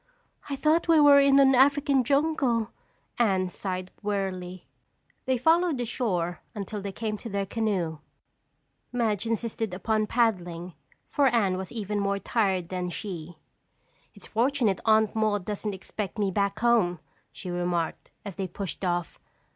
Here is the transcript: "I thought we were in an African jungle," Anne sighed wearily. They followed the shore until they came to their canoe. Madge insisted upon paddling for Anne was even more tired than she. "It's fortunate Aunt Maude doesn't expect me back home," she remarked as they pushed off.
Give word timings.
"I 0.49 0.55
thought 0.55 0.87
we 0.87 0.99
were 0.99 1.19
in 1.19 1.39
an 1.39 1.53
African 1.53 2.03
jungle," 2.03 2.71
Anne 3.19 3.49
sighed 3.49 3.91
wearily. 4.01 4.65
They 5.25 5.37
followed 5.37 5.77
the 5.77 5.85
shore 5.85 6.41
until 6.55 6.81
they 6.81 6.91
came 6.91 7.17
to 7.17 7.29
their 7.29 7.45
canoe. 7.45 7.99
Madge 8.91 9.27
insisted 9.27 9.75
upon 9.75 10.07
paddling 10.07 10.73
for 11.07 11.27
Anne 11.27 11.55
was 11.55 11.71
even 11.71 11.99
more 11.99 12.17
tired 12.17 12.69
than 12.69 12.89
she. 12.89 13.37
"It's 14.15 14.25
fortunate 14.25 14.79
Aunt 14.85 15.15
Maude 15.15 15.45
doesn't 15.45 15.75
expect 15.75 16.17
me 16.17 16.31
back 16.31 16.57
home," 16.57 16.99
she 17.31 17.51
remarked 17.51 18.09
as 18.25 18.37
they 18.37 18.47
pushed 18.47 18.83
off. 18.83 19.19